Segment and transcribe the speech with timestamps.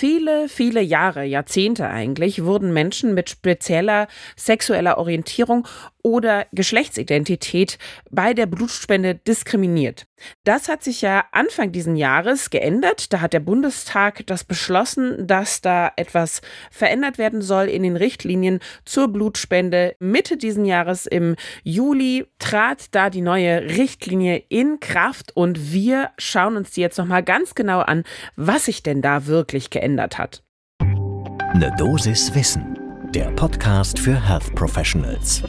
[0.00, 5.66] Viele, viele Jahre, Jahrzehnte eigentlich, wurden Menschen mit spezieller sexueller Orientierung
[6.02, 10.06] oder Geschlechtsidentität bei der Blutspende diskriminiert.
[10.44, 13.12] Das hat sich ja Anfang diesen Jahres geändert.
[13.12, 18.60] Da hat der Bundestag das beschlossen, dass da etwas verändert werden soll in den Richtlinien
[18.84, 19.96] zur Blutspende.
[19.98, 26.56] Mitte diesen Jahres im Juli trat da die neue Richtlinie in Kraft und wir schauen
[26.56, 28.04] uns die jetzt noch mal ganz genau an,
[28.36, 30.42] was sich denn da wirklich geändert hat.
[30.80, 32.78] Eine Dosis Wissen,
[33.14, 35.42] der Podcast für Health Professionals.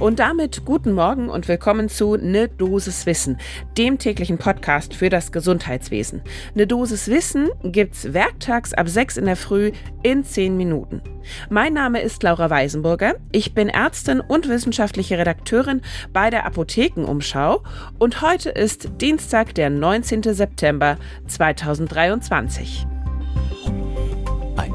[0.00, 3.38] Und damit guten Morgen und willkommen zu Ne Dosis Wissen,
[3.78, 6.22] dem täglichen Podcast für das Gesundheitswesen.
[6.54, 9.70] Ne Dosis Wissen gibt's werktags ab 6 in der Früh
[10.02, 11.00] in 10 Minuten.
[11.48, 13.14] Mein Name ist Laura Weisenburger.
[13.30, 15.82] Ich bin Ärztin und wissenschaftliche Redakteurin
[16.12, 17.62] bei der Apothekenumschau
[17.98, 20.22] und heute ist Dienstag, der 19.
[20.34, 22.86] September 2023.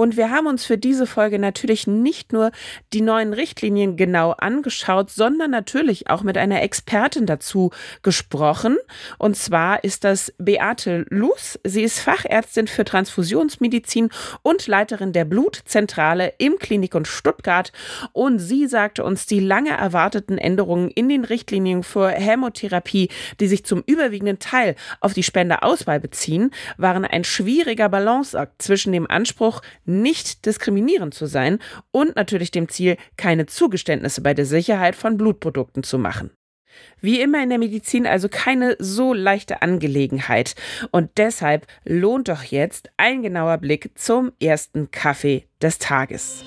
[0.00, 2.52] Und wir haben uns für diese Folge natürlich nicht nur
[2.92, 7.72] die neuen Richtlinien genau angeschaut, sondern natürlich auch mit einer Expertin dazu
[8.04, 8.76] gesprochen.
[9.18, 11.58] Und zwar ist das Beate Luß.
[11.64, 14.10] Sie ist Fachärztin für Transfusionsmedizin
[14.42, 17.72] und Leiterin der Blutzentrale im Klinikum Stuttgart.
[18.12, 23.08] Und sie sagte uns die lange erwarteten Änderungen in den Richtlinien für Hämotherapie,
[23.40, 29.10] die sich zum überwiegenden Teil auf die Spendeauswahl beziehen, waren ein schwieriger Balanceakt zwischen dem
[29.10, 31.58] Anspruch, nicht diskriminierend zu sein
[31.90, 36.30] und natürlich dem Ziel, keine Zugeständnisse bei der Sicherheit von Blutprodukten zu machen.
[37.00, 40.54] Wie immer in der Medizin also keine so leichte Angelegenheit.
[40.90, 46.44] Und deshalb lohnt doch jetzt ein genauer Blick zum ersten Kaffee des Tages.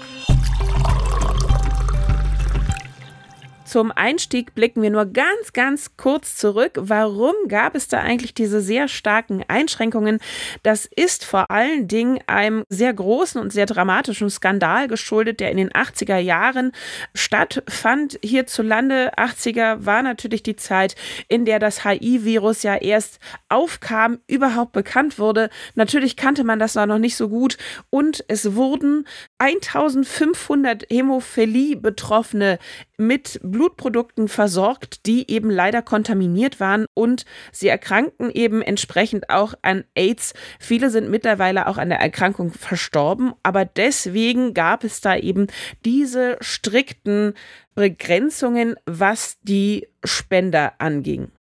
[3.71, 6.73] Zum Einstieg blicken wir nur ganz, ganz kurz zurück.
[6.75, 10.19] Warum gab es da eigentlich diese sehr starken Einschränkungen?
[10.61, 15.55] Das ist vor allen Dingen einem sehr großen und sehr dramatischen Skandal geschuldet, der in
[15.55, 16.73] den 80er Jahren
[17.15, 18.19] stattfand.
[18.21, 20.95] Hierzulande 80er war natürlich die Zeit,
[21.29, 25.49] in der das HIV-Virus ja erst aufkam, überhaupt bekannt wurde.
[25.75, 27.57] Natürlich kannte man das noch nicht so gut
[27.89, 32.59] und es wurden 1500 Hämophilie-Betroffene
[33.01, 39.83] mit Blutprodukten versorgt, die eben leider kontaminiert waren und sie erkrankten eben entsprechend auch an
[39.93, 40.33] AIDS.
[40.59, 45.45] Viele sind mittlerweile auch an der Erkrankung verstorben, aber deswegen gab es da eben
[45.85, 47.35] diese strikten
[47.75, 51.31] Begrenzungen, was die Spender anging.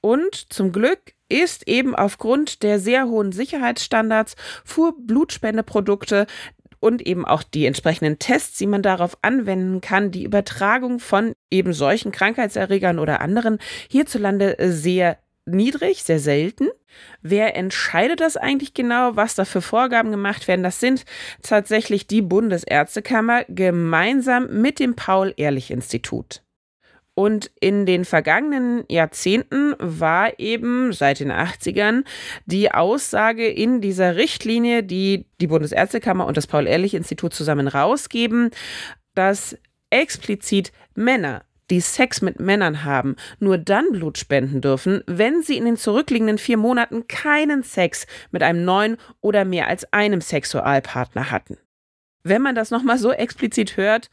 [0.00, 6.26] Und zum Glück ist eben aufgrund der sehr hohen Sicherheitsstandards für Blutspendeprodukte
[6.80, 11.72] und eben auch die entsprechenden Tests, die man darauf anwenden kann, die Übertragung von eben
[11.72, 13.58] solchen Krankheitserregern oder anderen
[13.90, 16.68] hierzulande sehr niedrig, sehr selten.
[17.22, 20.62] Wer entscheidet das eigentlich genau, was da für Vorgaben gemacht werden?
[20.62, 21.04] Das sind
[21.42, 26.42] tatsächlich die Bundesärztekammer gemeinsam mit dem Paul-Ehrlich-Institut.
[27.18, 32.04] Und in den vergangenen Jahrzehnten war eben seit den 80ern
[32.46, 38.52] die Aussage in dieser Richtlinie, die die Bundesärztekammer und das Paul-Ehrlich-Institut zusammen rausgeben,
[39.16, 39.58] dass
[39.90, 45.64] explizit Männer die Sex mit Männern haben, nur dann Blut spenden dürfen, wenn sie in
[45.64, 51.58] den zurückliegenden vier Monaten keinen Sex mit einem neuen oder mehr als einem Sexualpartner hatten
[52.24, 54.10] wenn man das nochmal so explizit hört,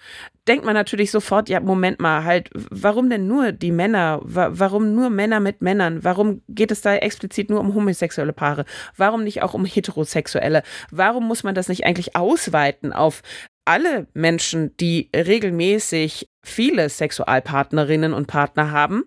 [0.48, 4.20] denkt man natürlich sofort, ja, Moment mal, halt, warum denn nur die Männer?
[4.24, 6.04] Warum nur Männer mit Männern?
[6.04, 8.66] Warum geht es da explizit nur um homosexuelle Paare?
[8.96, 10.64] Warum nicht auch um heterosexuelle?
[10.92, 13.22] Warum muss man das nicht eigentlich ausweiten auf
[13.66, 19.04] alle Menschen, die regelmäßig viele Sexualpartnerinnen und Partner haben?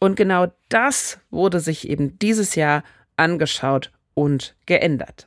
[0.00, 2.84] Und genau das wurde sich eben dieses Jahr
[3.16, 5.26] angeschaut und geändert.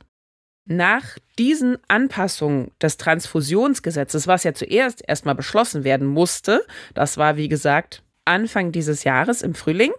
[0.64, 6.64] Nach diesen Anpassungen des Transfusionsgesetzes, was ja zuerst erstmal beschlossen werden musste,
[6.94, 9.90] das war wie gesagt Anfang dieses Jahres im Frühling,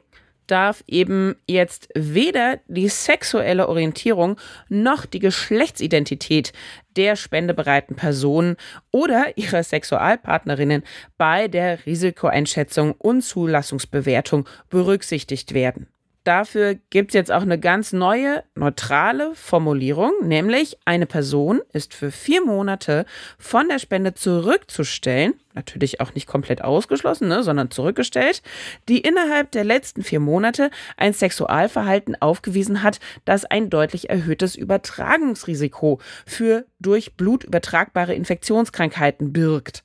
[0.48, 4.38] darf eben jetzt weder die sexuelle Orientierung
[4.70, 6.54] noch die Geschlechtsidentität
[6.96, 8.58] der spendebereiten Personen
[8.92, 10.84] oder ihrer Sexualpartnerinnen
[11.18, 15.88] bei der Risikoeinschätzung und Zulassungsbewertung berücksichtigt werden.
[16.24, 22.12] Dafür gibt es jetzt auch eine ganz neue, neutrale Formulierung, nämlich eine Person ist für
[22.12, 23.06] vier Monate
[23.38, 28.42] von der Spende zurückzustellen, natürlich auch nicht komplett ausgeschlossen, ne, sondern zurückgestellt,
[28.88, 36.00] die innerhalb der letzten vier Monate ein Sexualverhalten aufgewiesen hat, das ein deutlich erhöhtes Übertragungsrisiko
[36.26, 39.84] für durch Blut übertragbare Infektionskrankheiten birgt.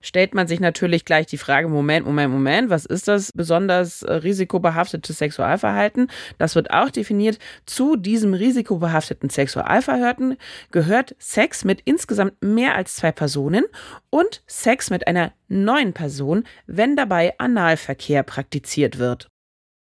[0.00, 4.12] Stellt man sich natürlich gleich die Frage, Moment, Moment, Moment, was ist das besonders äh,
[4.12, 6.10] risikobehaftete Sexualverhalten?
[6.38, 7.38] Das wird auch definiert.
[7.66, 10.36] Zu diesem risikobehafteten Sexualverhalten
[10.70, 13.64] gehört Sex mit insgesamt mehr als zwei Personen
[14.08, 19.28] und Sex mit einer neuen Person, wenn dabei Analverkehr praktiziert wird.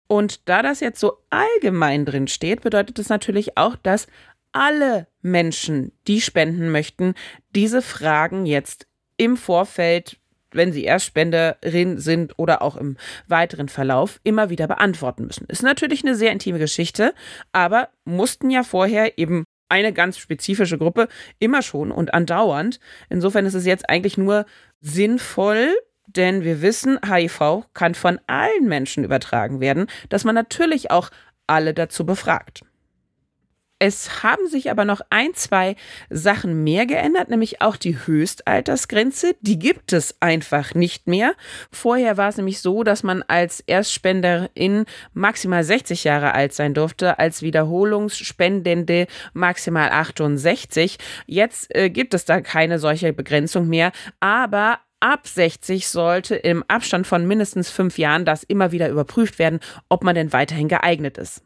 [0.09, 4.07] Und da das jetzt so allgemein drin steht, bedeutet es natürlich auch, dass
[4.53, 7.15] alle Menschen, die spenden möchten,
[7.55, 8.87] diese Fragen jetzt
[9.17, 10.19] im Vorfeld,
[10.53, 12.97] wenn sie Erstspenderin sind oder auch im
[13.27, 15.47] weiteren Verlauf, immer wieder beantworten müssen.
[15.49, 17.15] Ist natürlich eine sehr intime Geschichte,
[17.53, 21.09] aber mussten ja vorher eben eine ganz spezifische Gruppe
[21.39, 22.79] immer schon und andauernd.
[23.09, 24.47] Insofern ist es jetzt eigentlich nur
[24.81, 25.75] sinnvoll,
[26.07, 31.11] denn wir wissen, HIV kann von allen Menschen übertragen werden, dass man natürlich auch
[31.47, 32.63] alle dazu befragt.
[33.79, 35.77] Es haben sich aber noch ein, zwei
[36.09, 39.37] Sachen mehr geändert, nämlich auch die Höchstaltersgrenze.
[39.43, 41.35] Die gibt es einfach nicht mehr.
[41.71, 47.19] Vorher war es nämlich so, dass man als Erstspenderin maximal 60 Jahre alt sein durfte,
[47.19, 50.97] als Wiederholungsspendende maximal 68.
[51.27, 57.07] Jetzt äh, gibt es da keine solche Begrenzung mehr, aber ab 60 sollte im Abstand
[57.07, 61.43] von mindestens fünf Jahren das immer wieder überprüft werden, ob man denn weiterhin geeignet ist.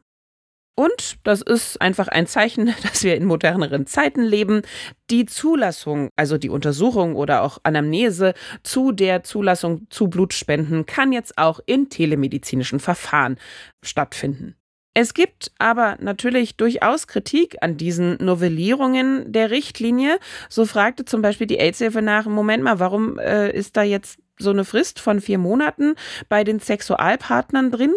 [0.74, 4.62] Und das ist einfach ein Zeichen, dass wir in moderneren Zeiten leben.
[5.10, 11.36] Die Zulassung, also die Untersuchung oder auch Anamnese zu der Zulassung zu Blutspenden kann jetzt
[11.36, 13.36] auch in telemedizinischen Verfahren
[13.82, 14.56] stattfinden.
[14.94, 20.18] Es gibt aber natürlich durchaus Kritik an diesen Novellierungen der Richtlinie.
[20.48, 24.50] So fragte zum Beispiel die AIDS-Hilfe nach, Moment mal, warum äh, ist da jetzt so
[24.50, 25.94] eine Frist von vier Monaten
[26.28, 27.94] bei den Sexualpartnern drin.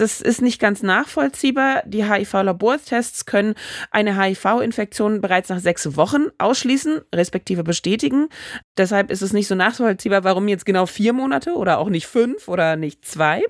[0.00, 1.82] Das ist nicht ganz nachvollziehbar.
[1.84, 3.54] Die HIV-Labortests können
[3.90, 8.30] eine HIV-Infektion bereits nach sechs Wochen ausschließen, respektive bestätigen.
[8.78, 12.48] Deshalb ist es nicht so nachvollziehbar, warum jetzt genau vier Monate oder auch nicht fünf
[12.48, 13.42] oder nicht zwei.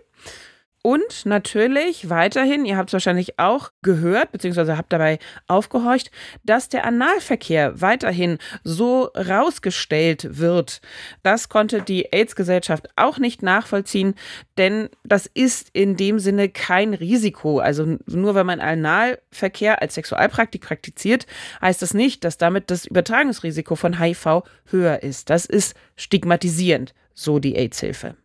[0.82, 6.10] Und natürlich weiterhin, ihr habt es wahrscheinlich auch gehört, beziehungsweise habt dabei aufgehorcht,
[6.42, 10.80] dass der Analverkehr weiterhin so rausgestellt wird.
[11.22, 14.14] Das konnte die AIDS-Gesellschaft auch nicht nachvollziehen,
[14.56, 17.58] denn das ist in dem Sinne kein Risiko.
[17.58, 21.26] Also nur wenn man Analverkehr als Sexualpraktik praktiziert,
[21.60, 25.28] heißt das nicht, dass damit das Übertragungsrisiko von HIV höher ist.
[25.28, 28.16] Das ist stigmatisierend, so die AIDS-Hilfe.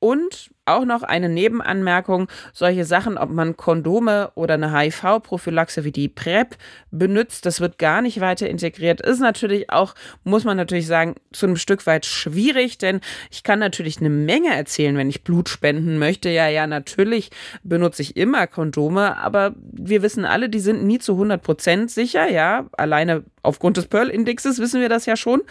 [0.00, 6.08] Und auch noch eine Nebenanmerkung, solche Sachen, ob man Kondome oder eine HIV-Prophylaxe wie die
[6.08, 6.56] PrEP
[6.90, 9.00] benutzt, das wird gar nicht weiter integriert.
[9.00, 9.94] Ist natürlich auch,
[10.24, 13.00] muss man natürlich sagen, zu einem Stück weit schwierig, denn
[13.30, 16.28] ich kann natürlich eine Menge erzählen, wenn ich Blut spenden möchte.
[16.30, 17.30] Ja, ja, natürlich
[17.64, 22.28] benutze ich immer Kondome, aber wir wissen alle, die sind nie zu 100 Prozent sicher,
[22.30, 25.42] ja, alleine aufgrund des Pearl-Indexes wissen wir das ja schon.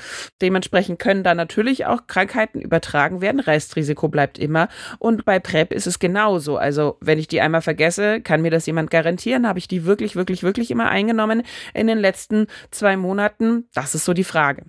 [0.42, 3.40] Dementsprechend können da natürlich auch Krankheiten übertragen werden.
[3.40, 4.70] Restrisiko bleibt immer.
[5.02, 6.58] Und bei PrEP ist es genauso.
[6.58, 9.48] Also, wenn ich die einmal vergesse, kann mir das jemand garantieren?
[9.48, 11.42] Habe ich die wirklich, wirklich, wirklich immer eingenommen
[11.74, 13.68] in den letzten zwei Monaten?
[13.74, 14.66] Das ist so die Frage.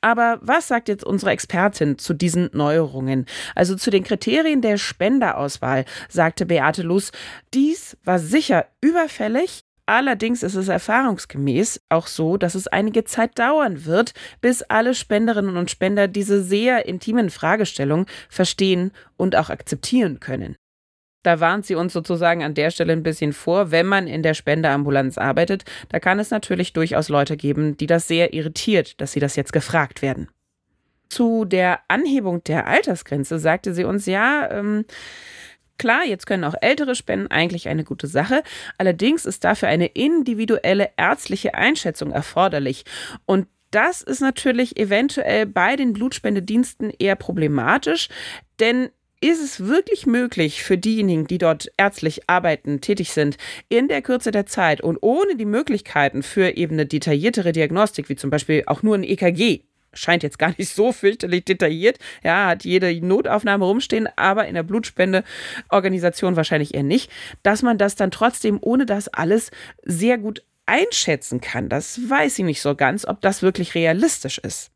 [0.00, 3.24] Aber was sagt jetzt unsere Expertin zu diesen Neuerungen?
[3.54, 7.12] Also zu den Kriterien der Spenderauswahl, sagte Beate Luss,
[7.54, 13.84] dies war sicher überfällig, Allerdings ist es erfahrungsgemäß auch so, dass es einige Zeit dauern
[13.84, 20.56] wird, bis alle Spenderinnen und Spender diese sehr intimen Fragestellungen verstehen und auch akzeptieren können.
[21.22, 24.34] Da warnt sie uns sozusagen an der Stelle ein bisschen vor, wenn man in der
[24.34, 29.20] Spenderambulanz arbeitet, da kann es natürlich durchaus Leute geben, die das sehr irritiert, dass sie
[29.20, 30.28] das jetzt gefragt werden.
[31.08, 34.84] Zu der Anhebung der Altersgrenze sagte sie uns ja, ähm,
[35.78, 38.42] Klar, jetzt können auch ältere Spenden eigentlich eine gute Sache.
[38.78, 42.84] Allerdings ist dafür eine individuelle ärztliche Einschätzung erforderlich.
[43.26, 48.08] Und das ist natürlich eventuell bei den Blutspendediensten eher problematisch,
[48.58, 48.88] denn
[49.20, 54.30] ist es wirklich möglich für diejenigen, die dort ärztlich arbeiten, tätig sind, in der Kürze
[54.30, 58.82] der Zeit und ohne die Möglichkeiten für eben eine detailliertere Diagnostik, wie zum Beispiel auch
[58.82, 61.98] nur ein EKG, scheint jetzt gar nicht so fürchterlich detailliert.
[62.22, 67.10] Ja, hat jede Notaufnahme rumstehen, aber in der Blutspendeorganisation wahrscheinlich eher nicht,
[67.42, 69.50] dass man das dann trotzdem ohne das alles
[69.82, 71.68] sehr gut einschätzen kann.
[71.68, 74.70] Das weiß ich nicht so ganz, ob das wirklich realistisch ist.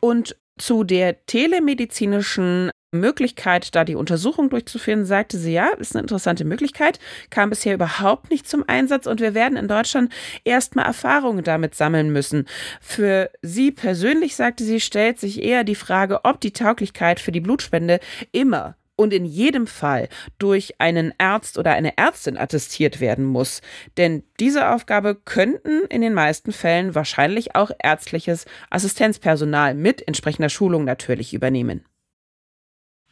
[0.00, 6.44] Und zu der telemedizinischen Möglichkeit, da die Untersuchung durchzuführen, sagte sie, ja, ist eine interessante
[6.44, 6.98] Möglichkeit,
[7.30, 10.12] kam bisher überhaupt nicht zum Einsatz und wir werden in Deutschland
[10.44, 12.46] erstmal Erfahrungen damit sammeln müssen.
[12.80, 17.40] Für sie persönlich, sagte sie, stellt sich eher die Frage, ob die Tauglichkeit für die
[17.40, 18.00] Blutspende
[18.32, 23.60] immer und in jedem Fall durch einen Arzt oder eine Ärztin attestiert werden muss.
[23.96, 30.84] Denn diese Aufgabe könnten in den meisten Fällen wahrscheinlich auch ärztliches Assistenzpersonal mit entsprechender Schulung
[30.84, 31.84] natürlich übernehmen.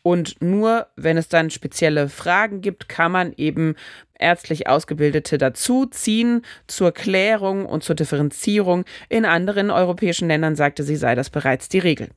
[0.06, 3.74] Und nur wenn es dann spezielle Fragen gibt, kann man eben
[4.16, 8.84] ärztlich Ausgebildete dazu ziehen zur Klärung und zur Differenzierung.
[9.08, 12.10] In anderen europäischen Ländern sagte sie, sei das bereits die Regel.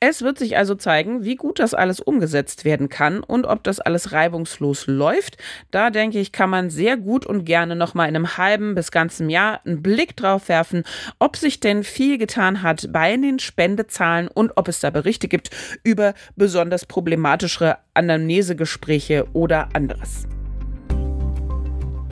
[0.00, 3.80] Es wird sich also zeigen, wie gut das alles umgesetzt werden kann und ob das
[3.80, 5.38] alles reibungslos läuft.
[5.72, 8.92] Da denke ich, kann man sehr gut und gerne noch mal in einem halben bis
[8.92, 10.84] ganzen Jahr einen Blick drauf werfen,
[11.18, 15.50] ob sich denn viel getan hat bei den Spendezahlen und ob es da Berichte gibt
[15.82, 20.28] über besonders problematischere Anamnesegespräche oder anderes.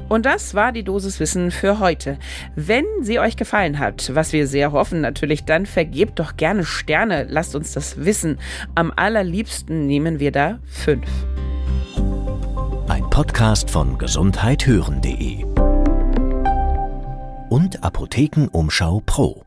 [0.08, 2.18] Und das war die Dosis Wissen für heute.
[2.54, 7.26] Wenn sie euch gefallen hat, was wir sehr hoffen natürlich, dann vergebt doch gerne Sterne.
[7.28, 8.38] Lasst uns das wissen.
[8.75, 11.08] Am allerliebsten nehmen wir da fünf.
[12.88, 15.44] Ein Podcast von gesundheithören.de
[17.48, 19.45] und Apothekenumschau Pro.